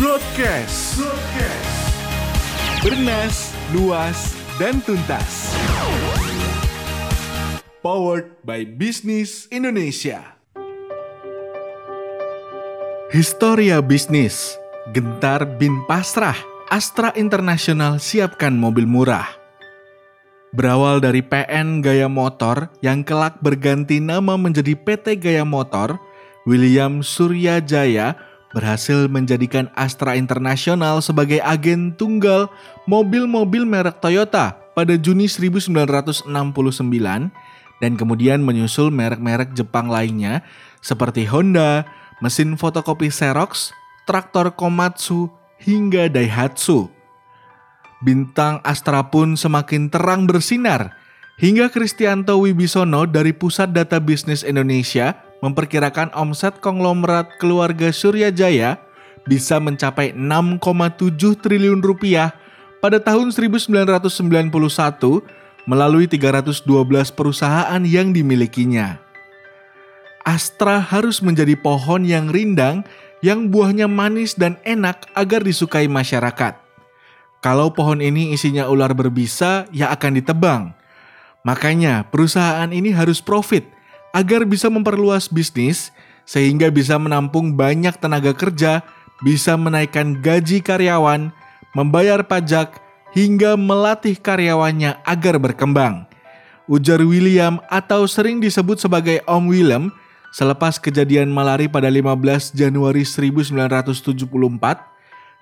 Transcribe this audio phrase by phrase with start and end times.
[0.00, 0.96] Broadcast.
[0.96, 1.76] Broadcast.
[2.80, 5.52] Bernas, luas, dan tuntas.
[7.84, 10.40] Powered by Business Indonesia.
[13.12, 14.56] Historia bisnis.
[14.96, 16.40] Gentar bin pasrah.
[16.72, 19.28] Astra Internasional siapkan mobil murah.
[20.56, 26.00] Berawal dari PN Gaya Motor yang kelak berganti nama menjadi PT Gaya Motor,
[26.48, 32.50] William Suryajaya berhasil menjadikan Astra Internasional sebagai agen tunggal
[32.86, 36.26] mobil-mobil merek Toyota pada Juni 1969
[37.80, 40.42] dan kemudian menyusul merek-merek Jepang lainnya
[40.82, 41.86] seperti Honda,
[42.20, 43.72] mesin fotokopi Xerox,
[44.04, 46.88] traktor Komatsu, hingga Daihatsu.
[48.00, 50.96] Bintang Astra pun semakin terang bersinar
[51.36, 58.80] hingga Kristianto Wibisono dari Pusat Data Bisnis Indonesia memperkirakan omset konglomerat keluarga Surya Jaya
[59.24, 62.32] bisa mencapai 6,7 triliun rupiah
[62.80, 64.48] pada tahun 1991
[65.68, 66.64] melalui 312
[67.12, 69.00] perusahaan yang dimilikinya.
[70.24, 72.84] Astra harus menjadi pohon yang rindang
[73.20, 76.56] yang buahnya manis dan enak agar disukai masyarakat.
[77.40, 80.62] Kalau pohon ini isinya ular berbisa, ya akan ditebang.
[81.40, 83.64] Makanya perusahaan ini harus profit
[84.10, 85.94] agar bisa memperluas bisnis
[86.26, 88.86] sehingga bisa menampung banyak tenaga kerja,
[89.22, 91.34] bisa menaikkan gaji karyawan,
[91.74, 92.78] membayar pajak,
[93.10, 96.06] hingga melatih karyawannya agar berkembang.
[96.70, 99.84] Ujar William atau sering disebut sebagai Om Willem
[100.30, 103.90] selepas kejadian malari pada 15 Januari 1974,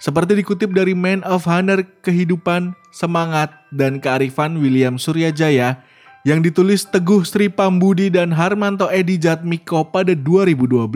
[0.01, 5.85] seperti dikutip dari Man of Honor Kehidupan, Semangat, dan Kearifan William Suryajaya
[6.27, 10.89] yang ditulis Teguh Sri Pambudi dan Harmanto Edi Jatmiko pada 2012.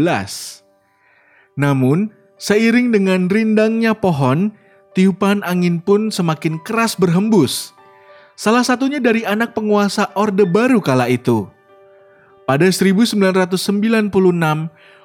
[1.58, 4.54] Namun, seiring dengan rindangnya pohon,
[4.96, 7.76] tiupan angin pun semakin keras berhembus.
[8.34, 11.46] Salah satunya dari anak penguasa Orde Baru kala itu–
[12.42, 14.10] pada 1996,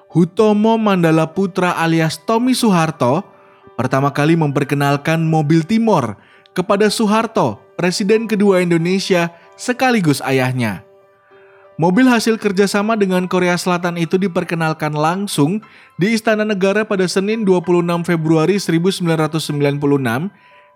[0.09, 3.21] Hutomo Mandala Putra alias Tommy Soeharto
[3.77, 6.17] pertama kali memperkenalkan mobil Timor
[6.57, 10.87] kepada Soeharto, presiden kedua Indonesia sekaligus ayahnya.
[11.77, 15.61] Mobil hasil kerjasama dengan Korea Selatan itu diperkenalkan langsung
[16.01, 19.05] di Istana Negara pada Senin 26 Februari 1996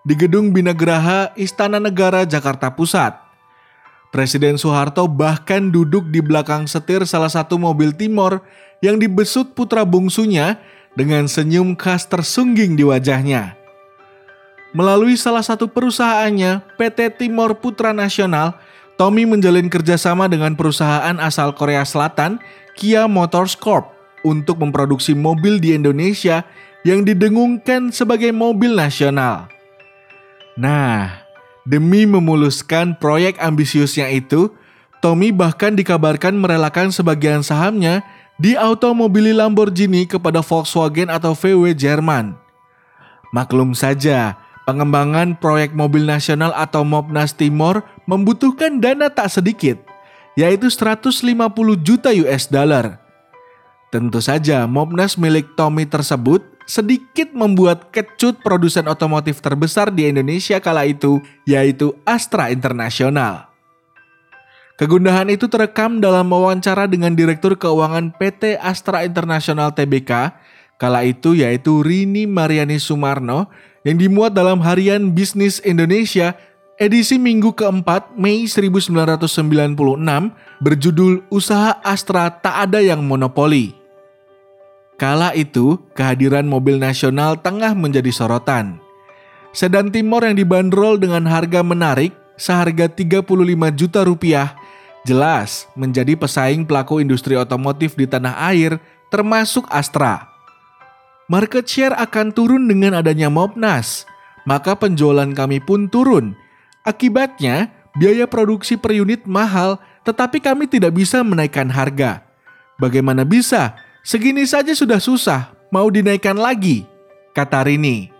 [0.06, 3.18] di Gedung Binagraha Istana Negara Jakarta Pusat.
[4.14, 8.38] Presiden Soeharto bahkan duduk di belakang setir salah satu mobil Timor
[8.78, 10.60] yang dibesut putra bungsunya
[10.94, 13.56] dengan senyum khas tersungging di wajahnya.
[14.72, 18.56] Melalui salah satu perusahaannya, PT Timor Putra Nasional,
[19.02, 22.38] Tommy menjalin kerjasama dengan perusahaan asal Korea Selatan,
[22.78, 23.90] Kia Motors Corp,
[24.22, 26.46] untuk memproduksi mobil di Indonesia
[26.86, 29.50] yang didengungkan sebagai mobil nasional.
[30.54, 31.22] Nah,
[31.66, 34.54] Demi memuluskan proyek ambisiusnya itu,
[34.98, 38.06] Tommy bahkan dikabarkan merelakan sebagian sahamnya
[38.38, 42.38] di automobili Lamborghini kepada Volkswagen atau VW Jerman.
[43.34, 49.80] Maklum saja, pengembangan proyek mobil nasional atau Mobnas Timor membutuhkan dana tak sedikit,
[50.36, 51.32] yaitu 150
[51.80, 53.00] juta US dollar.
[53.88, 60.88] Tentu saja Mobnas milik Tommy tersebut sedikit membuat kecut produsen otomotif terbesar di Indonesia kala
[60.88, 63.52] itu, yaitu Astra Internasional.
[64.80, 70.32] Kegundahan itu terekam dalam wawancara dengan Direktur Keuangan PT Astra Internasional Tbk,
[70.80, 73.52] kala itu yaitu Rini Mariani Sumarno,
[73.84, 76.34] yang dimuat dalam harian Bisnis Indonesia
[76.82, 79.22] edisi minggu keempat Mei 1996
[80.58, 83.66] berjudul Usaha Astra Tak Ada Yang Monopoli.
[84.98, 88.82] Kala itu, kehadiran mobil nasional tengah menjadi sorotan.
[89.54, 93.30] Sedan Timor yang dibanderol dengan harga menarik seharga 35
[93.78, 94.58] juta rupiah
[95.06, 98.82] jelas menjadi pesaing pelaku industri otomotif di tanah air
[99.14, 100.26] termasuk Astra.
[101.30, 104.02] Market share akan turun dengan adanya Mobnas,
[104.42, 106.41] maka penjualan kami pun turun.
[106.82, 112.26] Akibatnya, biaya produksi per unit mahal, tetapi kami tidak bisa menaikkan harga.
[112.78, 116.82] Bagaimana bisa Segini saja sudah susah, mau dinaikkan lagi,
[117.38, 118.10] kata Rini.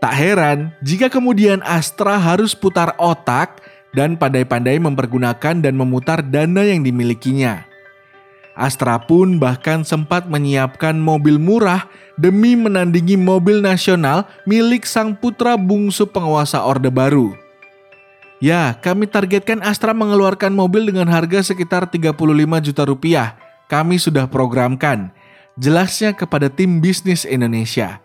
[0.00, 3.60] Tak heran jika kemudian Astra harus putar otak
[3.92, 7.68] dan pandai-pandai mempergunakan dan memutar dana yang dimilikinya.
[8.56, 16.08] Astra pun bahkan sempat menyiapkan mobil murah demi menandingi mobil nasional milik sang putra bungsu
[16.08, 17.36] penguasa Orde Baru.
[18.36, 22.12] Ya, kami targetkan Astra mengeluarkan mobil dengan harga sekitar 35
[22.60, 23.28] juta rupiah
[23.66, 25.10] kami sudah programkan,
[25.58, 27.98] jelasnya kepada tim bisnis Indonesia.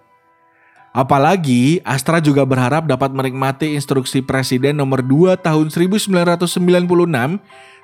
[0.91, 6.51] Apalagi Astra juga berharap dapat menikmati instruksi Presiden nomor 2 tahun 1996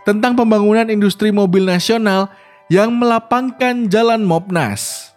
[0.03, 2.27] tentang pembangunan industri mobil nasional
[2.67, 5.15] yang melapangkan jalan Mopnas.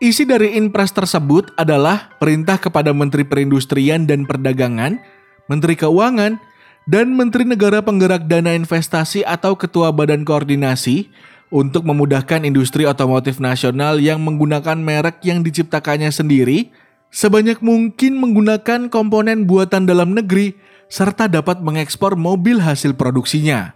[0.00, 5.00] Isi dari impres tersebut adalah perintah kepada Menteri Perindustrian dan Perdagangan,
[5.46, 6.36] Menteri Keuangan,
[6.90, 11.06] dan Menteri Negara Penggerak Dana Investasi atau Ketua Badan Koordinasi
[11.50, 16.70] untuk memudahkan industri otomotif nasional yang menggunakan merek yang diciptakannya sendiri
[17.10, 20.54] sebanyak mungkin menggunakan komponen buatan dalam negeri
[20.90, 23.74] serta dapat mengekspor mobil hasil produksinya.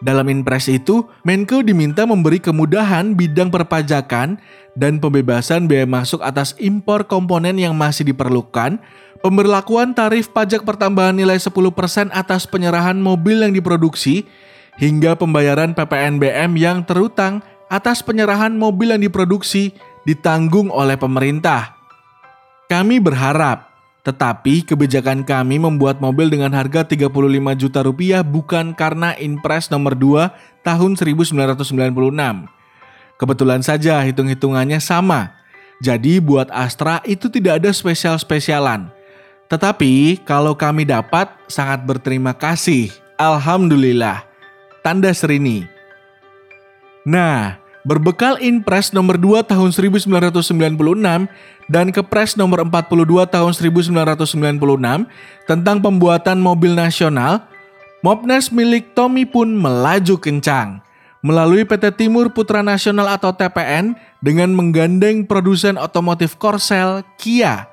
[0.00, 4.40] Dalam impres itu, Menko diminta memberi kemudahan bidang perpajakan
[4.72, 8.80] dan pembebasan biaya masuk atas impor komponen yang masih diperlukan,
[9.20, 14.24] pemberlakuan tarif pajak pertambahan nilai 10% atas penyerahan mobil yang diproduksi,
[14.80, 19.76] hingga pembayaran PPNBM yang terutang atas penyerahan mobil yang diproduksi
[20.08, 21.76] ditanggung oleh pemerintah.
[22.66, 23.70] Kami berharap,
[24.00, 27.12] tetapi kebijakan kami membuat mobil dengan harga 35
[27.60, 30.32] juta rupiah bukan karena Inpres nomor 2
[30.64, 31.60] tahun 1996.
[33.20, 35.36] Kebetulan saja hitung-hitungannya sama.
[35.84, 38.99] Jadi buat Astra itu tidak ada spesial-spesialan.
[39.50, 42.94] Tetapi kalau kami dapat sangat berterima kasih.
[43.18, 44.22] Alhamdulillah.
[44.80, 45.66] Tanda Serini.
[47.02, 50.44] Nah, Berbekal Inpres nomor 2 tahun 1996
[51.72, 55.08] dan Kepres nomor 42 tahun 1996
[55.48, 57.40] tentang pembuatan mobil nasional,
[58.04, 60.84] Mopnes milik Tommy pun melaju kencang.
[61.20, 63.92] Melalui PT Timur Putra Nasional atau TPN
[64.24, 67.69] dengan menggandeng produsen otomotif Korsel, Kia.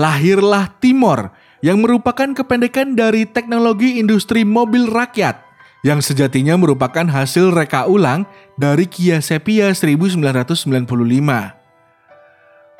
[0.00, 5.52] Lahirlah Timor yang merupakan kependekan dari teknologi industri mobil rakyat
[5.82, 8.24] yang sejatinya merupakan hasil reka ulang
[8.54, 10.70] dari Kia Sepia 1995.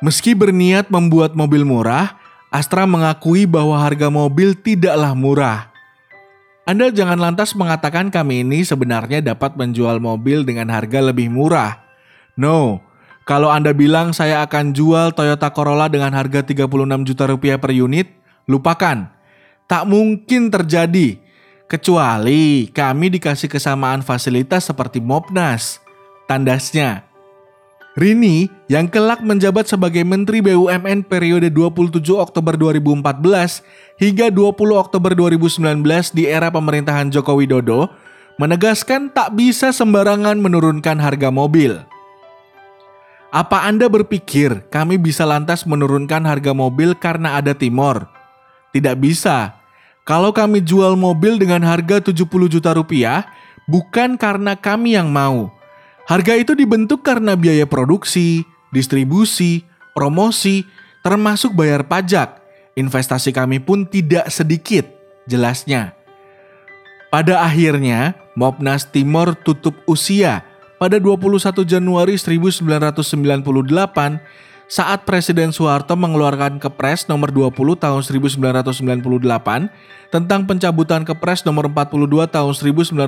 [0.03, 2.19] Meski berniat membuat mobil murah,
[2.53, 5.73] Astra mengakui bahwa harga mobil tidaklah murah.
[6.63, 11.83] Anda jangan lantas mengatakan kami ini sebenarnya dapat menjual mobil dengan harga lebih murah.
[12.39, 12.79] No,
[13.23, 18.11] kalau Anda bilang saya akan jual Toyota Corolla dengan harga 36 juta rupiah per unit,
[18.47, 19.09] lupakan.
[19.67, 21.23] Tak mungkin terjadi
[21.73, 25.81] Kecuali kami dikasih kesamaan fasilitas seperti Mopnas.
[26.29, 27.01] Tandasnya.
[27.97, 33.65] Rini yang kelak menjabat sebagai Menteri BUMN periode 27 Oktober 2014
[33.97, 37.89] hingga 20 Oktober 2019 di era pemerintahan Joko Widodo
[38.37, 41.81] menegaskan tak bisa sembarangan menurunkan harga mobil.
[43.33, 48.05] Apa Anda berpikir kami bisa lantas menurunkan harga mobil karena ada Timor?
[48.69, 49.57] Tidak bisa,
[50.05, 53.25] kalau kami jual mobil dengan harga 70 juta rupiah,
[53.65, 55.49] bukan karena kami yang mau.
[56.05, 59.65] Harga itu dibentuk karena biaya produksi, distribusi,
[59.97, 60.69] promosi,
[61.01, 62.37] termasuk bayar pajak.
[62.77, 64.85] Investasi kami pun tidak sedikit,
[65.25, 65.97] jelasnya.
[67.09, 70.52] Pada akhirnya, Mopnas Timor tutup usia
[70.83, 73.07] pada 21 Januari 1998
[74.67, 78.83] saat Presiden Soeharto mengeluarkan Kepres nomor 20 tahun 1998
[80.11, 82.51] tentang pencabutan Kepres nomor 42 tahun
[82.83, 82.99] 1996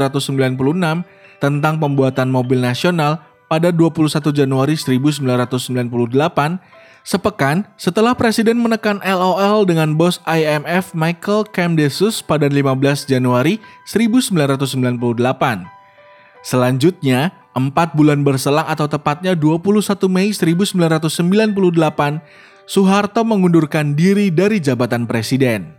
[1.44, 3.19] tentang pembuatan mobil nasional
[3.51, 5.60] pada 21 Januari 1998
[7.04, 13.59] sepekan setelah Presiden menekan LOL dengan bos IMF Michael Camdesus pada 15 Januari
[13.92, 15.68] 1998.
[16.40, 19.80] Selanjutnya, empat bulan berselang atau tepatnya 21
[20.12, 22.19] Mei 1998,
[22.68, 25.71] Soeharto mengundurkan diri dari jabatan presiden.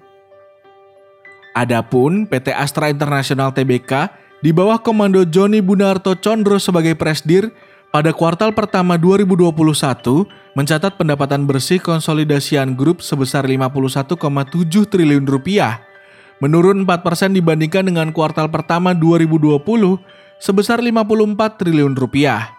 [1.52, 4.12] Adapun PT Astra International Tbk
[4.44, 7.48] di bawah komando Joni Bunarto Condro sebagai presdir
[7.88, 9.56] pada kuartal pertama 2021
[10.52, 14.20] mencatat pendapatan bersih konsolidasian grup sebesar 51,7
[14.84, 15.80] triliun rupiah,
[16.44, 19.56] menurun 4% dibandingkan dengan kuartal pertama 2020
[20.42, 22.52] sebesar 54 triliun rupiah.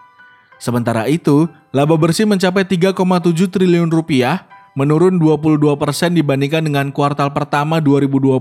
[0.58, 2.98] Sementara itu, laba bersih mencapai 3,7
[3.46, 8.38] triliun rupiah, menurun 22 persen dibandingkan dengan kuartal pertama 2020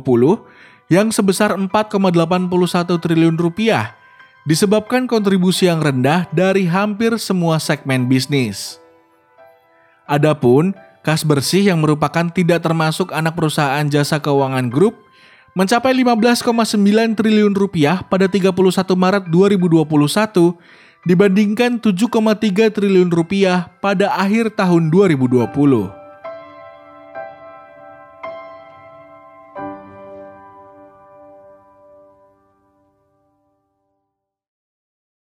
[0.89, 3.93] yang sebesar 4,81 triliun rupiah,
[4.47, 8.81] disebabkan kontribusi yang rendah dari hampir semua segmen bisnis.
[10.07, 10.71] Adapun
[11.03, 15.06] kas bersih yang merupakan tidak termasuk anak perusahaan jasa keuangan grup
[15.57, 18.53] mencapai 15,9 triliun rupiah pada 31
[18.93, 20.53] Maret 2021
[21.01, 25.96] dibandingkan 7,3 triliun rupiah pada akhir tahun 2020.